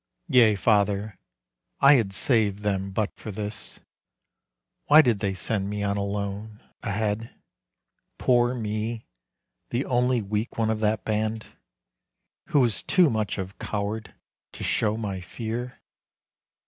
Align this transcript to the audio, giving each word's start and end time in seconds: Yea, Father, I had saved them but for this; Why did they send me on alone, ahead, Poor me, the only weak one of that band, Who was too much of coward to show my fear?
Yea, 0.29 0.55
Father, 0.55 1.19
I 1.79 1.93
had 1.93 2.11
saved 2.11 2.63
them 2.63 2.89
but 2.89 3.11
for 3.15 3.29
this; 3.31 3.79
Why 4.85 5.03
did 5.03 5.19
they 5.19 5.35
send 5.35 5.69
me 5.69 5.83
on 5.83 5.95
alone, 5.95 6.59
ahead, 6.81 7.35
Poor 8.17 8.55
me, 8.55 9.05
the 9.69 9.85
only 9.85 10.19
weak 10.23 10.57
one 10.57 10.71
of 10.71 10.79
that 10.79 11.05
band, 11.05 11.45
Who 12.47 12.61
was 12.61 12.81
too 12.81 13.11
much 13.11 13.37
of 13.37 13.59
coward 13.59 14.15
to 14.53 14.63
show 14.63 14.97
my 14.97 15.21
fear? 15.21 15.79